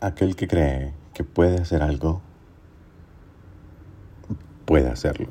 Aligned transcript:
Aquel 0.00 0.34
que 0.34 0.48
cree 0.48 0.94
que 1.12 1.24
puede 1.24 1.58
hacer 1.58 1.82
algo, 1.82 2.22
puede 4.64 4.88
hacerlo. 4.88 5.28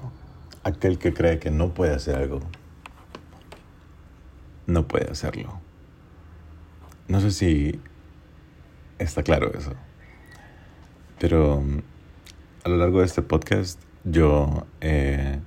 Aquel 0.64 1.00
que 1.00 1.14
cree 1.14 1.40
que 1.40 1.50
no 1.50 1.74
puede 1.74 1.96
hacer 1.96 2.16
algo, 2.16 2.42
no 4.68 4.88
puede 4.88 5.10
hacerlo. 5.10 5.60
No 7.08 7.20
sé 7.22 7.32
si 7.32 7.82
está 9.00 9.24
claro 9.24 9.52
eso. 9.54 9.74
Pero 11.20 11.62
mm, 11.62 11.82
a 12.66 12.70
lo 12.70 12.78
largo 12.78 13.00
de 13.00 13.06
este 13.06 13.22
podcast 13.22 13.82
yo 14.04 14.68
he 14.82 15.40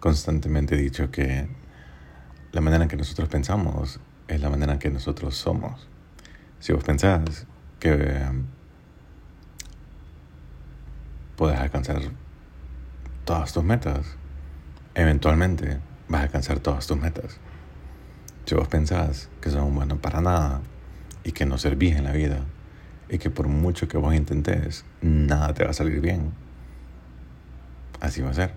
constantemente 0.00 0.76
dicho 0.76 1.10
que 1.10 1.48
la 2.52 2.60
manera 2.60 2.84
en 2.84 2.88
que 2.88 2.96
nosotros 2.96 3.28
pensamos 3.28 4.00
es 4.26 4.40
la 4.40 4.50
manera 4.50 4.72
en 4.72 4.78
que 4.78 4.90
nosotros 4.90 5.36
somos. 5.36 5.88
Si 6.60 6.72
vos 6.72 6.82
pensás 6.82 7.46
que 7.80 8.26
puedes 11.36 11.58
alcanzar 11.58 12.00
todas 13.24 13.52
tus 13.52 13.64
metas, 13.64 14.16
eventualmente 14.94 15.78
vas 16.08 16.20
a 16.20 16.24
alcanzar 16.24 16.60
todas 16.60 16.86
tus 16.86 16.98
metas. 16.98 17.38
Si 18.46 18.54
vos 18.54 18.68
pensás 18.68 19.28
que 19.40 19.50
sos 19.50 19.70
bueno 19.72 19.98
para 19.98 20.20
nada, 20.20 20.62
y 21.28 21.32
que 21.32 21.44
no 21.44 21.58
servís 21.58 21.94
en 21.94 22.04
la 22.04 22.12
vida 22.12 22.40
y 23.10 23.18
que 23.18 23.28
por 23.28 23.48
mucho 23.48 23.86
que 23.86 23.98
vos 23.98 24.14
intentes, 24.14 24.86
nada 25.02 25.52
te 25.52 25.62
va 25.62 25.70
a 25.70 25.74
salir 25.74 26.00
bien. 26.00 26.32
Así 28.00 28.22
va 28.22 28.30
a 28.30 28.34
ser. 28.34 28.52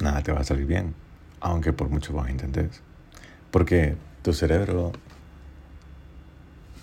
Nada 0.00 0.20
te 0.22 0.32
va 0.32 0.40
a 0.40 0.44
salir 0.44 0.66
bien, 0.66 0.94
aunque 1.40 1.72
por 1.72 1.88
mucho 1.88 2.12
vos 2.12 2.28
intentes. 2.28 2.82
Porque 3.52 3.96
tu 4.22 4.32
cerebro, 4.32 4.92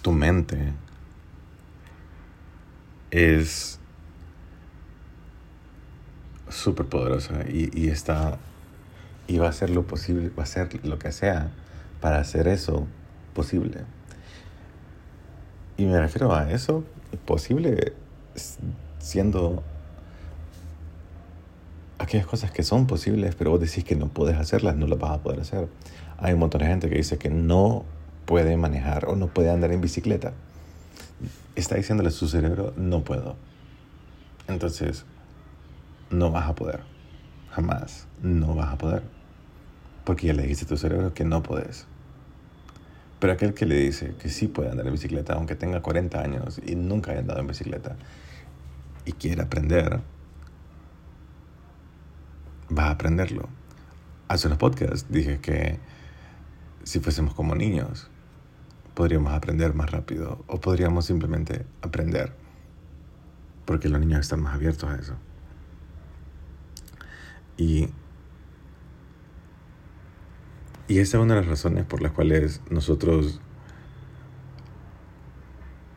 tu 0.01 0.13
mente, 0.13 0.73
es 3.13 3.79
súper 6.49 6.87
poderosa 6.87 7.45
y, 7.47 7.69
y, 7.79 7.89
está 7.89 8.39
y 9.27 9.37
va 9.37 9.47
a 9.47 9.49
hacer 9.49 9.69
lo 9.69 9.85
posible, 9.85 10.29
va 10.29 10.41
a 10.41 10.45
hacer 10.45 10.83
lo 10.83 10.97
que 10.97 11.11
sea 11.11 11.51
para 12.01 12.17
hacer 12.17 12.47
eso 12.47 12.87
posible. 13.35 13.81
Y 15.77 15.85
me 15.85 15.99
refiero 15.99 16.33
a 16.33 16.51
eso, 16.51 16.83
posible 17.25 17.93
siendo 18.97 19.61
aquellas 21.99 22.25
cosas 22.25 22.51
que 22.51 22.63
son 22.63 22.87
posibles, 22.87 23.35
pero 23.35 23.51
vos 23.51 23.59
decís 23.59 23.83
que 23.83 23.95
no 23.95 24.07
puedes 24.07 24.37
hacerlas, 24.37 24.75
no 24.75 24.87
las 24.87 24.97
vas 24.97 25.11
a 25.11 25.21
poder 25.21 25.39
hacer. 25.39 25.67
Hay 26.17 26.33
un 26.33 26.39
montón 26.39 26.61
de 26.61 26.67
gente 26.67 26.89
que 26.89 26.95
dice 26.95 27.19
que 27.19 27.29
no 27.29 27.85
puede 28.25 28.57
manejar 28.57 29.05
o 29.05 29.15
no 29.15 29.27
puede 29.27 29.51
andar 29.51 29.71
en 29.71 29.81
bicicleta. 29.81 30.33
Está 31.55 31.75
diciéndole 31.75 32.09
a 32.09 32.11
su 32.11 32.27
cerebro, 32.27 32.73
no 32.77 33.03
puedo. 33.03 33.35
Entonces, 34.47 35.05
no 36.09 36.31
vas 36.31 36.47
a 36.47 36.55
poder. 36.55 36.81
Jamás. 37.51 38.07
No 38.21 38.55
vas 38.55 38.73
a 38.73 38.77
poder. 38.77 39.03
Porque 40.03 40.27
ya 40.27 40.33
le 40.33 40.43
dijiste 40.43 40.65
a 40.65 40.67
tu 40.67 40.77
cerebro 40.77 41.13
que 41.13 41.25
no 41.25 41.43
puedes. 41.43 41.85
Pero 43.19 43.33
aquel 43.33 43.53
que 43.53 43.65
le 43.65 43.75
dice 43.75 44.15
que 44.19 44.27
sí 44.27 44.47
puede 44.47 44.69
andar 44.69 44.85
en 44.85 44.91
bicicleta, 44.91 45.33
aunque 45.33 45.55
tenga 45.55 45.81
40 45.81 46.19
años 46.19 46.59
y 46.65 46.75
nunca 46.75 47.11
haya 47.11 47.21
andado 47.21 47.39
en 47.39 47.47
bicicleta, 47.47 47.95
y 49.05 49.13
quiere 49.13 49.41
aprender, 49.41 50.01
va 52.77 52.87
a 52.87 52.91
aprenderlo. 52.91 53.47
Hace 54.27 54.47
unos 54.47 54.59
podcasts 54.59 55.05
dije 55.09 55.39
que 55.39 55.79
si 56.83 56.99
fuésemos 56.99 57.33
como 57.33 57.55
niños, 57.55 58.09
podríamos 58.93 59.33
aprender 59.33 59.73
más 59.73 59.91
rápido 59.91 60.43
o 60.47 60.59
podríamos 60.59 61.05
simplemente 61.05 61.65
aprender, 61.81 62.33
porque 63.65 63.89
los 63.89 63.99
niños 63.99 64.21
están 64.21 64.41
más 64.41 64.55
abiertos 64.55 64.89
a 64.89 64.95
eso. 64.95 65.15
Y 67.57 67.89
y 70.87 70.99
esa 70.99 71.17
es 71.17 71.23
una 71.23 71.35
de 71.35 71.41
las 71.41 71.49
razones 71.49 71.85
por 71.85 72.01
las 72.01 72.11
cuales 72.11 72.61
nosotros 72.69 73.39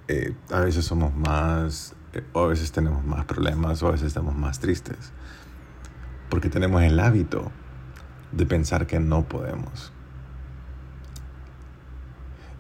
eh, 0.09 0.35
a 0.51 0.61
veces 0.61 0.85
somos 0.85 1.15
más, 1.15 1.95
eh, 2.13 2.23
o 2.33 2.45
a 2.45 2.47
veces 2.47 2.71
tenemos 2.71 3.05
más 3.05 3.25
problemas, 3.25 3.83
o 3.83 3.89
a 3.89 3.91
veces 3.91 4.07
estamos 4.07 4.37
más 4.37 4.61
tristes. 4.61 5.13
Porque 6.31 6.49
tenemos 6.49 6.83
el 6.83 7.01
hábito 7.01 7.51
de 8.31 8.47
pensar 8.47 8.87
que 8.87 9.01
no 9.01 9.29
podemos. 9.29 9.93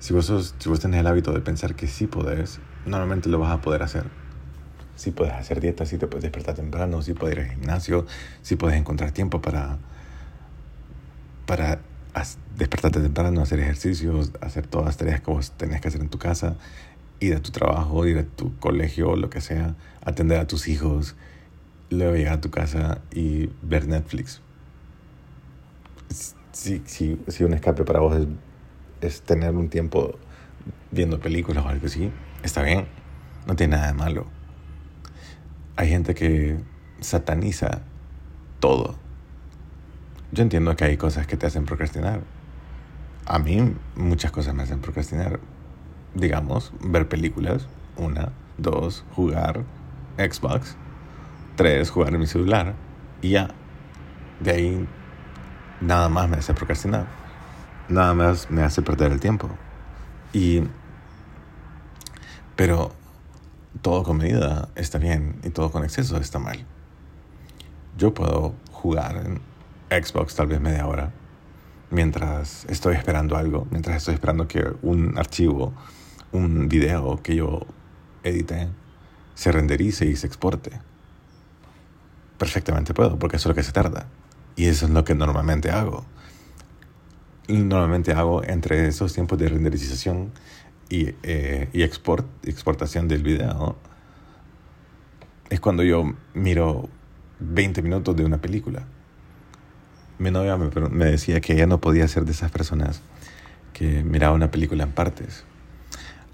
Si 0.06 0.12
vos, 0.12 0.54
si 0.56 0.68
vos 0.68 0.78
tenés 0.78 1.00
el 1.00 1.08
hábito 1.08 1.32
de 1.32 1.40
pensar 1.40 1.74
que 1.74 1.88
sí 1.88 2.06
podés, 2.06 2.60
normalmente 2.84 3.28
lo 3.28 3.40
vas 3.40 3.50
a 3.50 3.60
poder 3.60 3.82
hacer. 3.82 4.04
Si 4.94 5.10
puedes 5.10 5.34
hacer 5.34 5.60
dieta, 5.60 5.84
si 5.84 5.98
te 5.98 6.06
puedes 6.06 6.22
despertar 6.22 6.54
temprano, 6.54 7.02
si 7.02 7.12
puedes 7.12 7.36
ir 7.36 7.42
al 7.42 7.50
gimnasio, 7.50 8.06
si 8.40 8.54
puedes 8.54 8.78
encontrar 8.78 9.10
tiempo 9.10 9.42
para, 9.42 9.78
para 11.44 11.80
despertarte 12.56 13.00
temprano, 13.00 13.42
hacer 13.42 13.58
ejercicios, 13.58 14.30
hacer 14.40 14.68
todas 14.68 14.86
las 14.86 14.96
tareas 14.96 15.22
que 15.22 15.30
vos 15.32 15.50
tenés 15.50 15.80
que 15.80 15.88
hacer 15.88 16.00
en 16.00 16.08
tu 16.08 16.18
casa, 16.18 16.54
ir 17.18 17.34
a 17.34 17.42
tu 17.42 17.50
trabajo, 17.50 18.06
ir 18.06 18.18
a 18.18 18.22
tu 18.22 18.56
colegio, 18.60 19.16
lo 19.16 19.28
que 19.28 19.40
sea, 19.40 19.74
atender 20.04 20.38
a 20.38 20.46
tus 20.46 20.68
hijos, 20.68 21.16
luego 21.90 22.14
llegar 22.14 22.34
a 22.34 22.40
tu 22.40 22.52
casa 22.52 23.00
y 23.12 23.50
ver 23.60 23.88
Netflix. 23.88 24.40
Si, 26.52 26.80
si, 26.86 27.20
si 27.26 27.42
un 27.42 27.54
escape 27.54 27.82
para 27.82 27.98
vos 27.98 28.16
es, 28.16 28.28
es 29.00 29.22
tener 29.22 29.54
un 29.54 29.68
tiempo 29.68 30.18
viendo 30.90 31.20
películas 31.20 31.64
o 31.64 31.68
algo 31.68 31.86
así, 31.86 32.10
está 32.42 32.62
bien, 32.62 32.86
no 33.46 33.56
tiene 33.56 33.76
nada 33.76 33.88
de 33.88 33.94
malo. 33.94 34.26
Hay 35.76 35.88
gente 35.88 36.14
que 36.14 36.58
sataniza 37.00 37.82
todo 38.60 38.96
yo 40.32 40.42
entiendo 40.42 40.74
que 40.74 40.84
hay 40.84 40.96
cosas 40.96 41.26
que 41.26 41.36
te 41.36 41.46
hacen 41.46 41.64
procrastinar. 41.64 42.20
A 43.26 43.38
mí 43.38 43.74
muchas 43.94 44.32
cosas 44.32 44.54
me 44.54 44.64
hacen 44.64 44.80
procrastinar. 44.80 45.40
Digamos, 46.14 46.72
ver 46.80 47.08
películas. 47.08 47.68
Una, 47.96 48.32
dos, 48.58 49.04
jugar 49.12 49.62
Xbox. 50.18 50.76
Tres, 51.54 51.90
jugar 51.90 52.12
en 52.12 52.20
mi 52.20 52.26
celular. 52.26 52.74
Y 53.22 53.30
ya. 53.30 53.48
De 54.40 54.50
ahí 54.50 54.88
nada 55.80 56.08
más 56.08 56.28
me 56.28 56.36
hace 56.36 56.54
procrastinar. 56.54 57.06
Nada 57.88 58.14
más 58.14 58.50
me 58.50 58.62
hace 58.62 58.82
perder 58.82 59.12
el 59.12 59.20
tiempo. 59.20 59.48
Y... 60.32 60.62
Pero 62.56 62.92
todo 63.82 64.02
con 64.02 64.16
medida 64.16 64.68
está 64.74 64.98
bien 64.98 65.38
y 65.44 65.50
todo 65.50 65.70
con 65.70 65.84
exceso 65.84 66.16
está 66.16 66.38
mal. 66.38 66.64
Yo 67.96 68.14
puedo 68.14 68.54
jugar 68.72 69.16
en 69.16 69.40
Xbox 69.90 70.34
tal 70.34 70.48
vez 70.48 70.60
media 70.60 70.86
hora, 70.86 71.12
mientras 71.90 72.64
estoy 72.68 72.94
esperando 72.94 73.36
algo, 73.36 73.66
mientras 73.70 73.96
estoy 73.96 74.14
esperando 74.14 74.48
que 74.48 74.64
un 74.82 75.18
archivo, 75.18 75.72
un 76.32 76.68
video 76.68 77.22
que 77.22 77.36
yo 77.36 77.66
edité, 78.22 78.68
se 79.34 79.52
renderice 79.52 80.06
y 80.06 80.16
se 80.16 80.26
exporte. 80.26 80.80
Perfectamente 82.38 82.94
puedo, 82.94 83.18
porque 83.18 83.36
eso 83.36 83.48
es 83.48 83.50
lo 83.50 83.54
que 83.54 83.62
se 83.62 83.72
tarda. 83.72 84.06
Y 84.56 84.66
eso 84.66 84.86
es 84.86 84.92
lo 84.92 85.04
que 85.04 85.14
normalmente 85.14 85.70
hago. 85.70 86.04
Normalmente 87.48 88.12
hago 88.12 88.42
entre 88.42 88.88
esos 88.88 89.12
tiempos 89.12 89.38
de 89.38 89.48
renderización 89.48 90.32
y, 90.88 91.14
eh, 91.22 91.68
y 91.72 91.82
export, 91.82 92.26
exportación 92.46 93.08
del 93.08 93.22
video. 93.22 93.76
Es 95.48 95.60
cuando 95.60 95.82
yo 95.82 96.14
miro 96.34 96.88
20 97.38 97.82
minutos 97.82 98.16
de 98.16 98.24
una 98.24 98.38
película 98.38 98.86
mi 100.18 100.30
novia 100.30 100.56
me, 100.56 101.04
decía 101.04 101.40
que 101.40 101.52
ella 101.52 101.66
no 101.66 101.80
podía 101.80 102.08
ser 102.08 102.24
de 102.24 102.32
esas 102.32 102.50
personas 102.50 103.02
que 103.72 104.02
miraba 104.02 104.34
una 104.34 104.50
película 104.50 104.84
en 104.84 104.92
partes. 104.92 105.44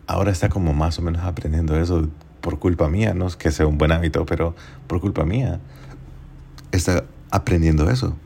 Ahora 0.06 0.30
está 0.30 0.48
como 0.48 0.72
más 0.72 0.98
o 0.98 1.02
menos 1.02 1.22
aprendiendo 1.22 1.78
eso 1.78 2.08
por 2.40 2.58
culpa 2.58 2.88
mía, 2.88 3.14
no 3.14 3.26
es 3.26 3.36
que 3.36 3.50
sea 3.50 3.66
un 3.66 3.78
buen 3.78 3.92
hábito, 3.92 4.26
pero 4.26 4.54
por 4.86 5.00
culpa 5.00 5.24
mía 5.24 5.60
está 6.70 7.04
aprendiendo 7.30 7.90
eso. 7.90 8.16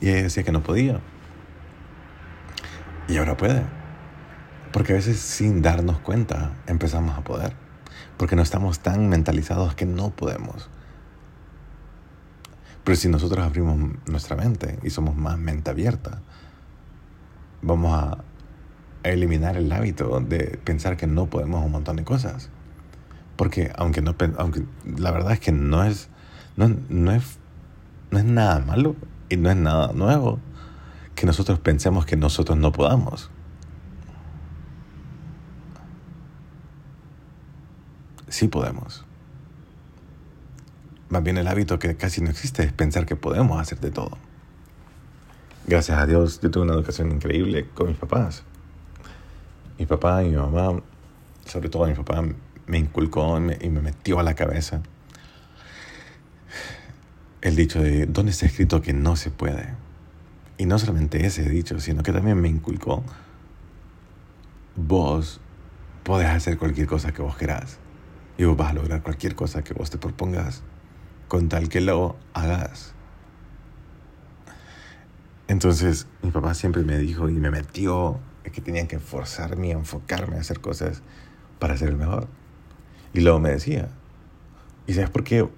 Y 0.00 0.08
ella 0.08 0.22
decía 0.24 0.42
que 0.42 0.52
no 0.52 0.62
podía. 0.62 1.00
Y 3.10 3.16
ahora 3.16 3.36
puede. 3.36 3.64
Porque 4.72 4.92
a 4.92 4.96
veces 4.96 5.18
sin 5.18 5.62
darnos 5.62 5.98
cuenta 5.98 6.52
empezamos 6.68 7.18
a 7.18 7.24
poder. 7.24 7.54
Porque 8.16 8.36
no 8.36 8.42
estamos 8.42 8.78
tan 8.78 9.08
mentalizados 9.08 9.74
que 9.74 9.84
no 9.84 10.10
podemos. 10.10 10.70
Pero 12.84 12.96
si 12.96 13.08
nosotros 13.08 13.44
abrimos 13.44 13.76
nuestra 14.06 14.36
mente 14.36 14.78
y 14.84 14.90
somos 14.90 15.16
más 15.16 15.38
mente 15.38 15.70
abierta, 15.70 16.20
vamos 17.62 17.98
a 18.00 18.18
eliminar 19.02 19.56
el 19.56 19.72
hábito 19.72 20.20
de 20.20 20.60
pensar 20.64 20.96
que 20.96 21.08
no 21.08 21.26
podemos 21.26 21.64
un 21.64 21.72
montón 21.72 21.96
de 21.96 22.04
cosas. 22.04 22.48
Porque 23.34 23.72
aunque 23.76 24.02
no 24.02 24.14
aunque 24.38 24.64
la 24.84 25.10
verdad 25.10 25.32
es 25.32 25.40
que 25.40 25.50
no 25.50 25.82
es 25.82 26.08
no, 26.56 26.68
no 26.88 27.10
es 27.10 27.38
no 28.12 28.18
es 28.18 28.24
nada 28.24 28.60
malo 28.60 28.94
y 29.28 29.36
no 29.36 29.50
es 29.50 29.56
nada 29.56 29.92
nuevo 29.94 30.38
que 31.20 31.26
nosotros 31.26 31.58
pensemos 31.58 32.06
que 32.06 32.16
nosotros 32.16 32.56
no 32.56 32.72
podamos. 32.72 33.30
sí 38.30 38.48
podemos. 38.48 39.04
Más 41.10 41.22
bien 41.22 41.36
el 41.36 41.46
hábito 41.46 41.78
que 41.78 41.94
casi 41.96 42.22
no 42.22 42.30
existe 42.30 42.62
es 42.62 42.72
pensar 42.72 43.04
que 43.04 43.16
podemos 43.16 43.60
hacer 43.60 43.80
de 43.80 43.90
todo. 43.90 44.16
Gracias 45.66 45.98
a 45.98 46.06
Dios 46.06 46.40
yo 46.40 46.50
tuve 46.50 46.62
una 46.62 46.72
educación 46.72 47.10
increíble 47.12 47.68
con 47.74 47.88
mis 47.88 47.98
papás. 47.98 48.44
Mi 49.78 49.84
papá 49.84 50.22
y 50.24 50.30
mi 50.30 50.36
mamá, 50.36 50.80
sobre 51.44 51.68
todo 51.68 51.86
mi 51.86 51.92
papá, 51.92 52.24
me 52.66 52.78
inculcó 52.78 53.36
y 53.36 53.68
me, 53.68 53.82
metió 53.82 54.20
a 54.20 54.22
la 54.22 54.34
cabeza 54.34 54.80
el 57.42 57.56
dicho 57.56 57.82
de 57.82 58.06
¿dónde 58.06 58.32
está 58.32 58.46
escrito 58.46 58.80
que 58.80 58.94
no 58.94 59.16
se 59.16 59.30
puede? 59.30 59.89
Y 60.60 60.66
no 60.66 60.78
solamente 60.78 61.24
ese 61.24 61.48
dicho, 61.48 61.80
sino 61.80 62.02
que 62.02 62.12
también 62.12 62.38
me 62.38 62.46
inculcó 62.46 63.02
vos 64.76 65.40
podés 66.04 66.28
hacer 66.28 66.58
cualquier 66.58 66.86
cosa 66.86 67.12
que 67.12 67.22
vos 67.22 67.34
querás 67.34 67.78
y 68.36 68.44
vos 68.44 68.58
vas 68.58 68.72
a 68.72 68.74
lograr 68.74 69.02
cualquier 69.02 69.34
cosa 69.34 69.64
que 69.64 69.72
vos 69.72 69.88
te 69.88 69.96
propongas 69.96 70.62
con 71.28 71.48
tal 71.48 71.70
que 71.70 71.80
lo 71.80 72.14
hagas. 72.34 72.92
Entonces 75.48 76.06
mi 76.20 76.30
papá 76.30 76.52
siempre 76.52 76.82
me 76.82 76.98
dijo 76.98 77.30
y 77.30 77.40
me 77.40 77.50
metió 77.50 78.20
que 78.52 78.60
tenía 78.60 78.86
que 78.86 78.98
forzarme 78.98 79.68
y 79.68 79.70
enfocarme 79.70 80.36
a 80.36 80.40
hacer 80.40 80.60
cosas 80.60 81.00
para 81.58 81.74
ser 81.78 81.88
el 81.88 81.96
mejor. 81.96 82.28
Y 83.14 83.20
luego 83.20 83.40
me 83.40 83.48
decía, 83.48 83.88
¿y 84.86 84.92
sabes 84.92 85.08
por 85.08 85.24
qué 85.24 85.48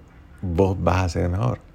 vos 0.41 0.81
vas 0.81 1.03
a 1.03 1.09
ser 1.09 1.23
el 1.23 1.31
mejor? 1.31 1.72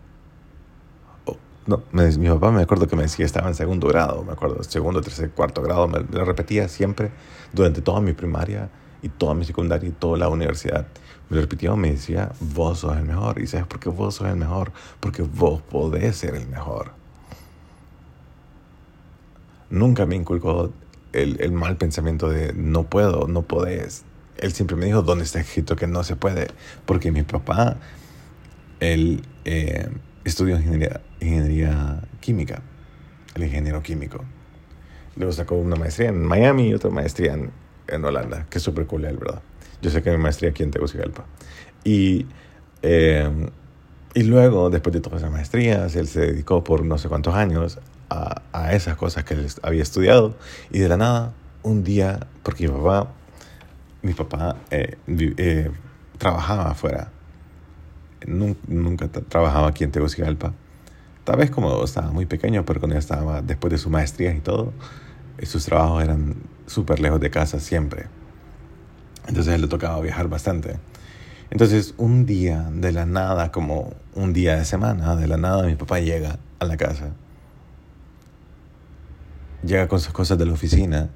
No, 1.68 1.82
mi 1.92 2.28
papá 2.28 2.50
me 2.50 2.62
acuerdo 2.62 2.88
que 2.88 2.96
me 2.96 3.02
decía, 3.02 3.26
estaba 3.26 3.48
en 3.48 3.54
segundo 3.54 3.88
grado, 3.88 4.24
me 4.24 4.32
acuerdo, 4.32 4.62
segundo, 4.62 5.02
tercer, 5.02 5.30
cuarto 5.30 5.60
grado, 5.62 5.86
me 5.86 6.00
lo 6.00 6.24
repetía 6.24 6.66
siempre 6.66 7.10
durante 7.52 7.82
toda 7.82 8.00
mi 8.00 8.14
primaria 8.14 8.70
y 9.02 9.10
toda 9.10 9.34
mi 9.34 9.44
secundaria 9.44 9.88
y 9.88 9.92
toda 9.92 10.16
la 10.16 10.28
universidad. 10.28 10.86
Me 11.28 11.36
lo 11.36 11.42
repitió, 11.42 11.76
me 11.76 11.90
decía, 11.90 12.32
vos 12.40 12.80
sos 12.80 12.96
el 12.96 13.04
mejor. 13.04 13.38
¿Y 13.40 13.46
sabes 13.46 13.66
por 13.66 13.78
qué 13.80 13.90
vos 13.90 14.14
sos 14.14 14.28
el 14.28 14.36
mejor? 14.36 14.72
Porque 14.98 15.22
vos 15.22 15.60
podés 15.60 16.16
ser 16.16 16.34
el 16.34 16.48
mejor. 16.48 16.92
Nunca 19.68 20.06
me 20.06 20.16
inculcó 20.16 20.72
el, 21.12 21.38
el 21.40 21.52
mal 21.52 21.76
pensamiento 21.76 22.30
de 22.30 22.54
no 22.54 22.84
puedo, 22.84 23.28
no 23.28 23.42
podés. 23.42 24.04
Él 24.38 24.54
siempre 24.54 24.74
me 24.76 24.86
dijo, 24.86 25.02
¿dónde 25.02 25.24
está 25.24 25.40
escrito 25.40 25.76
que 25.76 25.86
no 25.86 26.02
se 26.02 26.16
puede? 26.16 26.48
Porque 26.86 27.12
mi 27.12 27.24
papá, 27.24 27.76
él 28.80 29.22
eh, 29.44 29.90
estudió 30.28 30.56
ingeniería, 30.56 31.00
ingeniería 31.20 32.00
química, 32.20 32.62
el 33.34 33.44
ingeniero 33.44 33.82
químico. 33.82 34.24
Luego 35.16 35.32
sacó 35.32 35.56
una 35.56 35.76
maestría 35.76 36.10
en 36.10 36.24
Miami 36.24 36.68
y 36.68 36.74
otra 36.74 36.90
maestría 36.90 37.34
en, 37.34 37.50
en 37.88 38.04
Holanda, 38.04 38.46
que 38.48 38.58
es 38.58 38.64
súper 38.64 38.86
cool, 38.86 39.02
¿verdad? 39.02 39.42
Yo 39.82 39.90
sé 39.90 40.02
que 40.02 40.10
mi 40.10 40.18
maestría 40.18 40.50
aquí 40.50 40.62
en 40.62 40.70
Tegucigalpa. 40.70 41.24
Y, 41.84 42.26
eh, 42.82 43.28
y 44.14 44.22
luego, 44.22 44.70
después 44.70 44.92
de 44.92 45.00
todas 45.00 45.20
esas 45.20 45.32
maestrías, 45.32 45.94
él 45.96 46.08
se 46.08 46.20
dedicó 46.20 46.64
por 46.64 46.84
no 46.84 46.98
sé 46.98 47.08
cuántos 47.08 47.34
años 47.34 47.78
a, 48.10 48.42
a 48.52 48.72
esas 48.74 48.96
cosas 48.96 49.24
que 49.24 49.34
él 49.34 49.46
había 49.62 49.82
estudiado. 49.82 50.36
Y 50.70 50.80
de 50.80 50.88
la 50.88 50.96
nada, 50.96 51.32
un 51.62 51.84
día, 51.84 52.20
porque 52.42 52.68
mi 52.68 52.74
papá, 52.74 53.12
mi 54.02 54.14
papá 54.14 54.56
eh, 54.70 54.96
eh, 55.06 55.70
trabajaba 56.18 56.70
afuera. 56.70 57.12
Nunca, 58.26 58.60
nunca 58.68 59.08
trabajaba 59.08 59.68
aquí 59.68 59.84
en 59.84 59.92
Tegucigalpa. 59.92 60.52
Tal 61.24 61.36
vez 61.36 61.50
como 61.50 61.84
estaba 61.84 62.10
muy 62.10 62.26
pequeño, 62.26 62.64
pero 62.64 62.80
cuando 62.80 62.96
estaba 62.96 63.42
después 63.42 63.70
de 63.70 63.78
su 63.78 63.90
maestría 63.90 64.32
y 64.32 64.40
todo, 64.40 64.72
sus 65.42 65.64
trabajos 65.64 66.02
eran 66.02 66.36
súper 66.66 67.00
lejos 67.00 67.20
de 67.20 67.30
casa 67.30 67.60
siempre. 67.60 68.06
Entonces 69.26 69.52
a 69.52 69.54
él 69.54 69.60
le 69.60 69.68
tocaba 69.68 70.00
viajar 70.00 70.28
bastante. 70.28 70.78
Entonces 71.50 71.94
un 71.96 72.26
día 72.26 72.70
de 72.72 72.92
la 72.92 73.06
nada, 73.06 73.52
como 73.52 73.94
un 74.14 74.32
día 74.32 74.56
de 74.56 74.64
semana, 74.64 75.16
de 75.16 75.26
la 75.26 75.36
nada 75.36 75.64
mi 75.64 75.76
papá 75.76 76.00
llega 76.00 76.38
a 76.58 76.64
la 76.64 76.76
casa. 76.76 77.10
Llega 79.62 79.88
con 79.88 80.00
sus 80.00 80.12
cosas 80.12 80.38
de 80.38 80.46
la 80.46 80.52
oficina. 80.52 81.10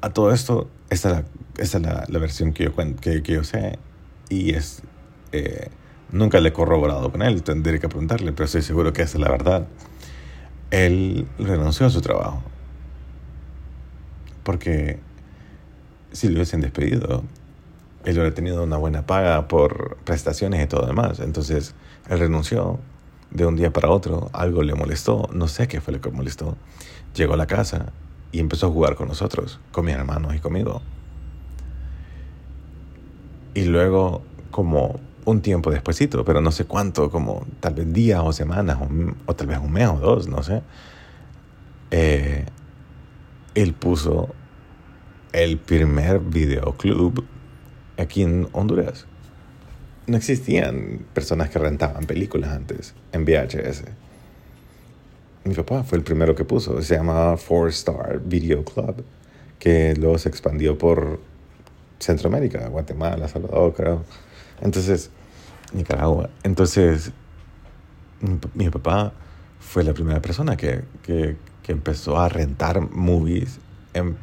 A 0.00 0.10
todo 0.10 0.32
esto, 0.32 0.70
esta 0.90 1.24
es 1.58 1.74
la, 1.74 2.04
la, 2.08 2.18
versión 2.18 2.52
que 2.52 2.64
yo, 2.64 2.74
que, 2.74 3.22
que 3.22 3.32
yo 3.32 3.44
sé. 3.44 3.78
Y 4.28 4.54
es... 4.54 4.82
Eh, 5.32 5.68
nunca 6.12 6.40
le 6.40 6.50
he 6.50 6.52
corroborado 6.52 7.10
con 7.10 7.22
él, 7.22 7.42
tendré 7.42 7.80
que 7.80 7.88
preguntarle, 7.88 8.32
pero 8.32 8.44
estoy 8.44 8.62
seguro 8.62 8.92
que 8.92 9.02
esa 9.02 9.18
es 9.18 9.22
la 9.22 9.30
verdad. 9.30 9.66
Él 10.70 11.26
renunció 11.38 11.86
a 11.86 11.90
su 11.90 12.00
trabajo. 12.00 12.42
Porque 14.42 14.98
si 16.12 16.28
lo 16.28 16.34
hubiesen 16.34 16.60
despedido, 16.60 17.24
él 18.04 18.12
hubiera 18.14 18.34
tenido 18.34 18.62
una 18.62 18.76
buena 18.76 19.04
paga 19.06 19.48
por 19.48 19.96
prestaciones 20.04 20.62
y 20.62 20.66
todo 20.66 20.86
demás. 20.86 21.20
Entonces, 21.20 21.74
él 22.08 22.18
renunció 22.18 22.78
de 23.30 23.44
un 23.44 23.56
día 23.56 23.72
para 23.72 23.90
otro, 23.90 24.30
algo 24.32 24.62
le 24.62 24.74
molestó, 24.74 25.28
no 25.32 25.48
sé 25.48 25.68
qué 25.68 25.80
fue 25.80 25.92
lo 25.92 26.00
que 26.00 26.10
molestó. 26.10 26.56
Llegó 27.14 27.34
a 27.34 27.36
la 27.36 27.46
casa 27.46 27.92
y 28.32 28.40
empezó 28.40 28.68
a 28.68 28.70
jugar 28.70 28.94
con 28.94 29.08
nosotros, 29.08 29.60
con 29.72 29.84
mis 29.84 29.94
hermanos 29.94 30.34
y 30.34 30.38
conmigo. 30.38 30.82
Y 33.54 33.64
luego, 33.64 34.22
como 34.50 35.00
un 35.26 35.42
tiempo 35.42 35.70
despuesito, 35.70 36.24
pero 36.24 36.40
no 36.40 36.52
sé 36.52 36.64
cuánto, 36.64 37.10
como 37.10 37.44
tal 37.60 37.74
vez 37.74 37.92
días 37.92 38.20
o 38.24 38.32
semanas, 38.32 38.78
o, 39.26 39.34
tal 39.34 39.48
vez 39.48 39.58
un 39.58 39.72
mes 39.72 39.88
o 39.88 39.98
dos, 39.98 40.28
no 40.28 40.42
sé, 40.42 40.62
eh, 41.90 42.46
él 43.54 43.74
puso 43.74 44.34
el 45.32 45.58
primer 45.58 46.20
videoclub 46.20 47.24
aquí 47.98 48.22
en 48.22 48.48
Honduras. 48.52 49.06
No 50.06 50.16
existían 50.16 51.04
personas 51.12 51.50
que 51.50 51.58
rentaban 51.58 52.06
películas 52.06 52.50
antes 52.50 52.94
en 53.12 53.24
VHS. 53.24 53.84
Mi 55.44 55.54
papá 55.54 55.82
fue 55.82 55.98
el 55.98 56.04
primero 56.04 56.36
que 56.36 56.44
puso. 56.44 56.80
Se 56.82 56.94
llamaba 56.94 57.36
Four 57.36 57.70
Star 57.70 58.20
Video 58.24 58.64
Club, 58.64 59.04
que 59.58 59.94
luego 59.96 60.18
se 60.18 60.28
expandió 60.28 60.78
por 60.78 61.18
Centroamérica, 61.98 62.68
Guatemala, 62.68 63.26
Salvador, 63.26 63.74
creo. 63.74 64.04
Entonces, 64.60 65.10
Nicaragua. 65.76 66.30
Entonces, 66.42 67.12
mi, 68.54 68.70
papá 68.70 69.12
fue 69.60 69.84
la 69.84 69.92
primera 69.92 70.20
persona 70.20 70.56
que, 70.56 70.84
que, 71.02 71.36
empezó 71.68 72.18
a 72.18 72.28
rentar 72.28 72.80
movies 72.92 73.58
en 73.92 74.16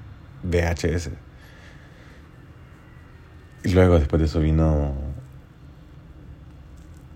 VHS. 0.44 1.10
Y 3.66 3.70
luego 3.74 4.00
después 4.00 4.20
de 4.22 4.28
eso 4.28 4.40
vino 4.40 4.94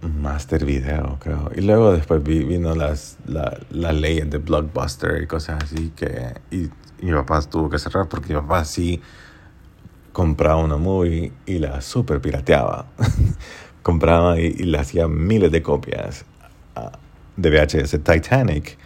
Master 0.01 0.65
Video, 0.65 1.17
creo. 1.19 1.49
Y 1.55 1.61
luego 1.61 1.93
después 1.93 2.21
vino 2.23 2.75
las, 2.75 3.17
la, 3.25 3.57
la 3.69 3.93
ley 3.93 4.21
de 4.21 4.37
Blockbuster 4.37 5.21
y 5.23 5.27
cosas 5.27 5.63
así 5.63 5.91
que... 5.95 6.33
Y, 6.51 6.69
mi 6.99 7.11
papá 7.11 7.41
tuvo 7.43 7.69
que 7.69 7.77
cerrar 7.77 8.09
porque 8.09 8.33
mi 8.33 8.41
papá 8.41 8.65
sí 8.65 8.99
compraba 10.11 10.57
una 10.57 10.77
movie 10.77 11.31
y 11.45 11.59
la 11.59 11.79
super 11.81 12.19
pirateaba. 12.19 12.87
compraba 13.87 14.37
y, 14.37 14.51
le 14.51 14.77
hacía 14.77 15.07
miles 15.07 15.49
de 15.49 15.61
copias 15.61 16.25
ah, 16.75 16.91
de 17.37 17.49
VHS 17.49 17.91
Titanic 18.03 18.77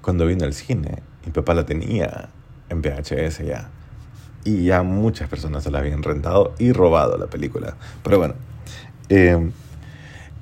cuando 0.00 0.24
vino 0.24 0.44
al 0.44 0.54
cine. 0.54 1.02
Mi 1.24 1.32
papá 1.32 1.52
la 1.52 1.66
tenía 1.66 2.28
en 2.68 2.80
VHS 2.80 3.38
ya 3.44 3.68
y 4.44 4.66
ya 4.66 4.84
muchas 4.84 5.28
personas 5.28 5.64
se 5.64 5.72
la 5.72 5.80
habían 5.80 6.04
rentado 6.04 6.54
y 6.60 6.70
robado 6.70 7.18
la 7.18 7.26
película. 7.26 7.74
Pero 8.04 8.18
bueno, 8.18 8.34
eh, 9.08 9.50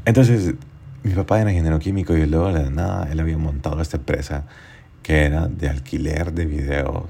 entonces 0.04 0.52
mi 1.02 1.14
papá 1.14 1.40
era 1.40 1.50
ingeniero 1.50 1.78
químico 1.78 2.14
y 2.14 2.26
luego 2.26 2.52
de 2.52 2.70
nada 2.70 3.08
él 3.11 3.20
había 3.20 3.38
montado 3.38 3.80
esta 3.80 3.96
empresa 3.96 4.44
que 5.02 5.25
era 5.25 5.49
de 5.49 5.70
alquiler 5.70 6.34
de 6.34 6.44
videos, 6.44 7.04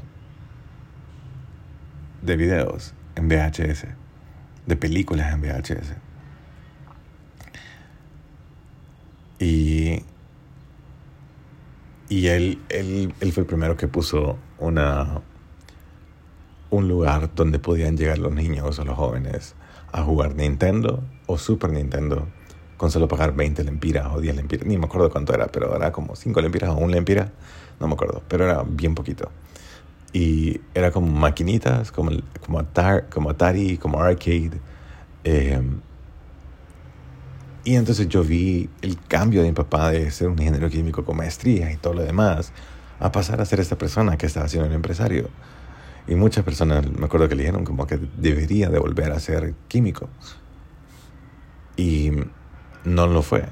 de 2.22 2.36
videos 2.36 2.94
en 3.16 3.26
VHS, 3.26 3.86
de 4.66 4.76
películas 4.76 5.34
en 5.34 5.40
VHS. 5.40 6.03
Y, 9.38 10.02
y 12.08 12.26
él, 12.28 12.60
él, 12.68 13.14
él 13.20 13.32
fue 13.32 13.42
el 13.42 13.46
primero 13.46 13.76
que 13.76 13.88
puso 13.88 14.38
una, 14.58 15.20
un 16.70 16.88
lugar 16.88 17.34
donde 17.34 17.58
podían 17.58 17.96
llegar 17.96 18.18
los 18.18 18.32
niños 18.32 18.78
o 18.78 18.84
los 18.84 18.96
jóvenes 18.96 19.54
a 19.92 20.02
jugar 20.02 20.34
Nintendo 20.34 21.02
o 21.26 21.38
Super 21.38 21.70
Nintendo 21.70 22.26
con 22.76 22.90
solo 22.90 23.06
pagar 23.08 23.34
20 23.34 23.62
lempiras 23.64 24.08
o 24.12 24.20
10 24.20 24.36
lempiras, 24.36 24.66
ni 24.66 24.76
me 24.76 24.86
acuerdo 24.86 25.10
cuánto 25.10 25.32
era, 25.32 25.46
pero 25.46 25.74
era 25.76 25.92
como 25.92 26.16
5 26.16 26.40
lempiras 26.40 26.70
o 26.70 26.76
1 26.76 26.88
lempira, 26.88 27.32
no 27.80 27.86
me 27.86 27.94
acuerdo, 27.94 28.22
pero 28.28 28.44
era 28.44 28.64
bien 28.64 28.94
poquito. 28.94 29.30
Y 30.12 30.60
era 30.74 30.90
como 30.90 31.06
maquinitas, 31.06 31.90
como, 31.90 32.10
como, 32.44 32.60
Atari, 32.60 33.78
como 33.78 34.00
Arcade. 34.00 34.60
Em, 35.24 35.80
y 37.64 37.76
entonces 37.76 38.08
yo 38.08 38.22
vi 38.22 38.68
el 38.82 38.98
cambio 39.08 39.42
de 39.42 39.48
mi 39.48 39.54
papá 39.54 39.90
de 39.90 40.10
ser 40.10 40.28
un 40.28 40.38
ingeniero 40.38 40.68
químico 40.68 41.04
con 41.04 41.16
maestría 41.16 41.72
y 41.72 41.76
todo 41.76 41.94
lo 41.94 42.02
demás, 42.02 42.52
a 43.00 43.10
pasar 43.10 43.40
a 43.40 43.46
ser 43.46 43.58
esta 43.60 43.76
persona 43.76 44.16
que 44.18 44.26
estaba 44.26 44.48
siendo 44.48 44.68
un 44.68 44.74
empresario 44.74 45.30
Y 46.06 46.14
muchas 46.14 46.44
personas, 46.44 46.86
me 46.90 47.06
acuerdo 47.06 47.28
que 47.28 47.34
le 47.34 47.42
dijeron 47.42 47.64
como 47.64 47.86
que 47.86 47.98
debería 48.18 48.68
de 48.68 48.78
volver 48.78 49.12
a 49.12 49.18
ser 49.18 49.54
químico. 49.68 50.08
Y 51.76 52.10
no 52.84 53.06
lo 53.06 53.22
fue. 53.22 53.46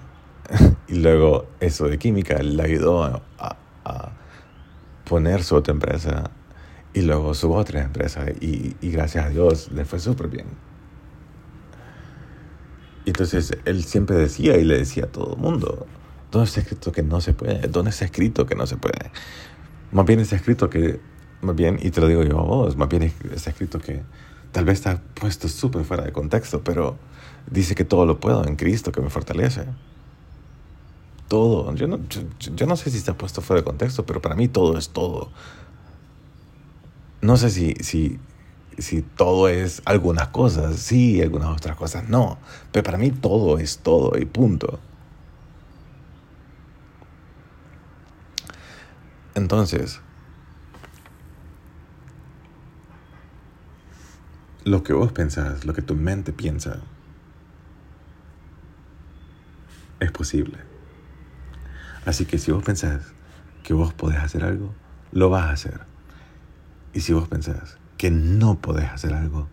y 0.89 0.97
luego 0.97 1.47
eso 1.61 1.89
de 1.89 1.99
química 1.99 2.43
le 2.43 2.63
ayudó 2.63 3.05
a, 3.05 3.23
a, 3.85 4.13
poner 5.09 5.43
su 5.43 5.57
otra 5.57 5.73
empresa 5.73 6.31
y 6.95 7.03
luego 7.03 7.33
su 7.35 7.53
otra 7.53 7.83
empresa. 7.83 8.27
Y, 8.41 8.77
y 8.83 8.91
gracias 8.91 9.27
a 9.27 9.29
Dios 9.31 9.73
le 9.73 9.87
fue 9.87 9.99
súper 9.99 10.29
bien. 10.29 10.47
Y 13.05 13.11
entonces 13.11 13.57
él 13.65 13.85
siempre 13.85 14.17
decía 14.17 14.57
y 14.57 14.65
le 14.65 14.79
decía 14.79 15.05
a 15.05 15.07
todo 15.09 15.35
el 15.35 15.41
mundo, 15.41 15.87
¿dónde 16.31 16.49
está 16.49 16.61
escrito 16.61 16.93
que 16.93 17.03
no 17.03 17.21
se 17.21 17.33
puede? 17.35 17.67
¿Dónde 17.69 17.91
está 17.91 18.05
escrito 18.05 18.47
que 18.47 18.55
no 18.55 18.67
se 18.67 18.77
puede? 18.77 19.11
Más 19.91 20.07
bien 20.07 20.21
está 20.21 20.37
escrito 20.37 20.71
que, 20.71 21.01
más 21.41 21.57
bien, 21.57 21.79
y 21.83 21.91
te 21.91 22.01
lo 22.01 22.07
digo 22.07 22.23
yo 22.23 22.39
a 22.39 22.43
vos, 22.43 22.77
más 22.77 22.89
bien 22.89 23.13
está 23.35 23.51
escrito 23.51 23.79
que 23.79 24.03
tal 24.53 24.65
vez 24.65 24.79
está 24.79 25.03
puesto 25.15 25.49
súper 25.49 25.85
fuera 25.85 26.05
de 26.05 26.13
contexto, 26.13 26.63
pero 26.63 26.97
dice 27.51 27.75
que 27.75 27.85
todo 27.85 28.07
lo 28.07 28.21
puedo 28.21 28.47
en 28.47 28.57
Cristo 28.57 28.93
que 28.93 29.01
me 29.01 29.11
fortalece. 29.11 29.65
Todo. 31.29 31.75
Yo 31.75 31.89
no, 31.89 31.99
yo, 32.39 32.67
no 32.67 32.77
sé 32.77 32.91
si 32.91 32.99
está 32.99 33.15
puesto 33.15 33.41
fuera 33.41 33.61
de 33.61 33.65
contexto, 33.65 34.05
pero 34.05 34.21
para 34.21 34.35
mí 34.35 34.49
todo 34.49 34.77
es 34.79 34.91
todo. 34.91 35.31
No 37.23 37.37
sé 37.37 37.51
si, 37.51 37.75
si, 37.81 38.19
si 38.79 39.03
todo 39.03 39.49
es 39.49 39.83
algunas 39.85 40.29
cosas, 40.29 40.77
sí, 40.77 41.21
algunas 41.21 41.51
otras 41.51 41.77
cosas 41.77 42.09
no. 42.09 42.39
Pero 42.73 42.85
para 42.85 42.99
mí 42.99 43.11
todo 43.11 43.59
es 43.59 43.79
todo 43.79 44.19
y 44.19 44.25
punto. 44.25 44.81
Entonces, 49.35 50.01
lo 54.65 54.83
que 54.83 54.93
vos 54.93 55.13
pensás, 55.13 55.65
lo 55.65 55.75
que 55.75 55.83
tu 55.83 55.95
mente 55.95 56.33
piensa, 56.33 56.81
es 60.01 60.11
posible. 60.11 60.59
Así 62.05 62.27
que 62.27 62.39
si 62.39 62.53
vos 62.53 62.65
pensás 62.65 63.13
que 63.63 63.75
vos 63.75 63.95
podés 63.95 64.19
hacer 64.19 64.45
algo, 64.45 64.75
lo 65.13 65.31
vas 65.31 65.45
a 65.45 65.53
hacer. 65.53 65.81
Y 66.93 67.01
si 67.01 67.13
vos 67.13 67.29
pensás 67.29 67.79
que 68.03 68.11
no 68.11 68.59
podés 68.59 68.91
hacer 68.91 69.15
algo, 69.15 69.47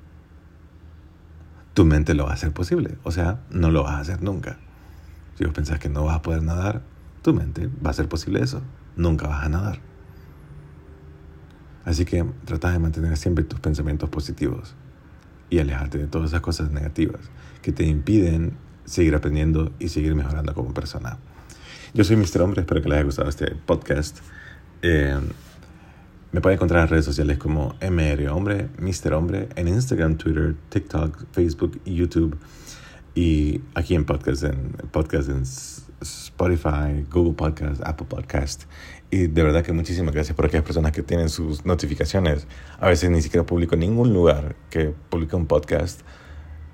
tu 1.76 1.86
mente 1.86 2.16
lo 2.16 2.24
va 2.24 2.32
a 2.32 2.34
hacer 2.34 2.52
posible. 2.52 2.98
O 3.04 3.12
sea, 3.12 3.42
no 3.52 3.70
lo 3.70 3.84
vas 3.84 3.94
a 3.94 4.00
hacer 4.00 4.24
nunca. 4.24 4.58
Si 5.36 5.46
vos 5.46 5.54
pensás 5.54 5.78
que 5.78 5.88
no 5.88 6.06
vas 6.06 6.16
a 6.16 6.24
poder 6.24 6.42
nadar, 6.42 6.82
tu 7.22 7.32
mente 7.32 7.68
va 7.68 7.90
a 7.90 7.92
hacer 7.92 8.10
posible 8.10 8.42
eso. 8.42 8.64
Nunca 8.96 9.28
vas 9.28 9.46
a 9.46 9.50
nadar. 9.50 9.80
Así 11.86 12.06
que 12.06 12.26
trata 12.46 12.72
de 12.72 12.80
mantener 12.80 13.16
siempre 13.18 13.44
tus 13.44 13.60
pensamientos 13.60 14.10
positivos 14.10 14.74
y 15.52 15.60
alejarte 15.60 16.00
de 16.00 16.08
todas 16.08 16.32
esas 16.32 16.42
cosas 16.42 16.72
negativas 16.72 17.30
que 17.62 17.72
te 17.72 17.86
impiden 17.86 18.58
seguir 18.84 19.14
aprendiendo 19.14 19.74
y 19.78 19.90
seguir 19.90 20.16
mejorando 20.16 20.56
como 20.56 20.74
persona. 20.74 21.20
Yo 21.94 22.04
soy 22.04 22.16
Mr. 22.16 22.42
Hombre, 22.42 22.62
espero 22.62 22.82
que 22.82 22.90
les 22.90 22.96
haya 22.98 23.06
gustado 23.06 23.30
este 23.30 23.54
podcast. 23.54 24.18
Eh, 24.82 25.20
me 26.32 26.42
pueden 26.42 26.58
encontrar 26.58 26.84
en 26.84 26.90
redes 26.90 27.06
sociales 27.06 27.38
como 27.38 27.76
MR 27.82 28.30
Hombre, 28.30 28.70
Mr. 28.78 29.14
Hombre, 29.14 29.50
en 29.56 29.68
Instagram, 29.68 30.18
Twitter, 30.18 30.56
TikTok, 30.70 31.26
Facebook 31.32 31.82
YouTube. 31.86 32.38
Y 33.16 33.62
aquí 33.74 33.96
en 33.96 34.06
podcast, 34.06 34.44
en 34.44 34.74
podcast 34.92 35.30
en 35.30 35.42
Spotify, 36.02 37.06
Google 37.12 37.34
Podcast, 37.34 37.82
Apple 37.84 38.06
Podcast. 38.08 38.66
Y 39.10 39.26
de 39.26 39.44
verdad 39.44 39.64
que 39.64 39.74
muchísimas 39.74 40.14
gracias 40.14 40.36
por 40.36 40.46
aquellas 40.46 40.66
personas 40.66 40.92
que 40.92 41.02
tienen 41.02 41.30
sus 41.30 41.66
notificaciones. 41.66 42.46
A 42.80 42.88
veces 42.88 43.10
ni 43.10 43.24
siquiera 43.24 43.46
publico 43.46 43.74
en 43.74 43.82
ningún 43.82 44.14
lugar 44.14 44.56
que 44.70 44.94
publique 45.10 45.36
un 45.36 45.48
podcast. 45.48 46.02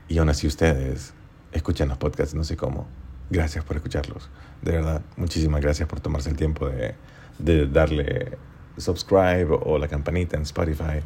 Y 0.09 0.17
aún 0.17 0.27
así 0.27 0.47
ustedes 0.47 1.13
escuchan 1.53 1.87
los 1.87 1.97
podcasts, 1.97 2.35
no 2.35 2.43
sé 2.43 2.57
cómo. 2.57 2.87
Gracias 3.29 3.63
por 3.63 3.77
escucharlos. 3.77 4.29
De 4.61 4.73
verdad, 4.73 5.01
muchísimas 5.15 5.61
gracias 5.61 5.87
por 5.87 6.01
tomarse 6.01 6.29
el 6.29 6.35
tiempo 6.35 6.67
de, 6.67 6.95
de 7.39 7.67
darle 7.67 8.37
subscribe 8.77 9.47
o 9.49 9.77
la 9.77 9.87
campanita 9.87 10.37
en 10.37 10.43
Spotify 10.43 11.01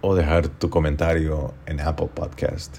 o 0.00 0.14
dejar 0.14 0.48
tu 0.48 0.70
comentario 0.70 1.54
en 1.66 1.80
Apple 1.80 2.08
Podcast. 2.14 2.78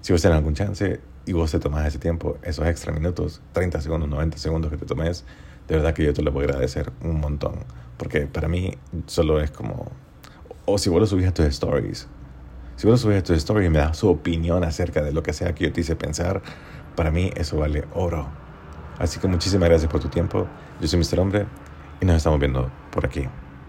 Si 0.00 0.12
vos 0.12 0.22
tenés 0.22 0.36
algún 0.36 0.54
chance 0.54 1.00
y 1.26 1.32
vos 1.32 1.50
te 1.50 1.58
tomás 1.58 1.86
ese 1.86 1.98
tiempo, 1.98 2.38
esos 2.42 2.66
extra 2.66 2.92
minutos, 2.92 3.40
30 3.52 3.80
segundos, 3.80 4.08
90 4.08 4.38
segundos 4.38 4.70
que 4.70 4.76
te 4.76 4.86
tomes, 4.86 5.24
de 5.66 5.76
verdad 5.76 5.92
que 5.92 6.04
yo 6.04 6.14
te 6.14 6.22
lo 6.22 6.32
voy 6.32 6.44
a 6.44 6.48
agradecer 6.48 6.92
un 7.02 7.20
montón. 7.20 7.64
Porque 7.96 8.26
para 8.26 8.48
mí 8.48 8.78
solo 9.06 9.40
es 9.40 9.50
como... 9.50 9.90
O 10.64 10.78
si 10.78 10.88
vos 10.88 11.00
lo 11.00 11.06
subís 11.06 11.26
a 11.26 11.34
tus 11.34 11.46
stories. 11.46 12.06
Si 12.76 12.86
vos 12.86 12.92
lo 12.92 12.96
subís 12.98 13.18
a 13.18 13.22
tus 13.22 13.36
stories 13.38 13.66
y 13.66 13.70
me 13.70 13.78
das 13.78 13.96
su 13.96 14.08
opinión 14.08 14.64
acerca 14.64 15.02
de 15.02 15.12
lo 15.12 15.22
que 15.22 15.32
sea 15.32 15.54
que 15.54 15.64
yo 15.64 15.72
te 15.72 15.80
hice 15.80 15.96
pensar, 15.96 16.42
para 16.94 17.10
mí 17.10 17.30
eso 17.36 17.58
vale 17.58 17.84
oro. 17.94 18.28
Así 18.98 19.20
que 19.20 19.28
muchísimas 19.28 19.68
gracias 19.68 19.90
por 19.90 20.00
tu 20.00 20.08
tiempo. 20.08 20.46
Yo 20.80 20.88
soy 20.88 20.98
Mr. 20.98 21.20
Hombre 21.20 21.46
y 22.00 22.06
nos 22.06 22.16
estamos 22.16 22.38
viendo 22.38 22.70
por 22.90 23.06
aquí. 23.06 23.28